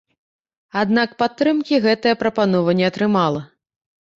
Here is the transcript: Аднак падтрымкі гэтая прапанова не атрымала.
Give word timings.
Аднак 0.83 1.13
падтрымкі 1.21 1.81
гэтая 1.85 2.15
прапанова 2.25 2.77
не 2.81 2.85
атрымала. 2.91 3.41